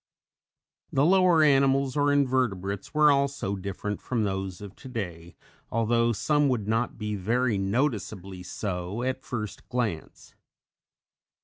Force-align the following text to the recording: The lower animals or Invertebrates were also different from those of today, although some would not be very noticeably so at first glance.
The 0.91 1.05
lower 1.05 1.43
animals 1.43 1.95
or 1.95 2.11
Invertebrates 2.11 2.91
were 2.91 3.11
also 3.11 3.55
different 3.55 4.01
from 4.01 4.23
those 4.23 4.59
of 4.59 4.75
today, 4.75 5.35
although 5.69 6.11
some 6.11 6.49
would 6.49 6.67
not 6.67 6.97
be 6.97 7.13
very 7.15 7.59
noticeably 7.59 8.41
so 8.41 9.03
at 9.03 9.21
first 9.21 9.69
glance. 9.69 10.33